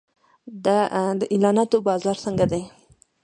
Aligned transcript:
د 0.65 0.67
اعلاناتو 1.33 1.77
بازار 1.87 2.15
څنګه 2.25 2.45
دی؟ 2.51 2.61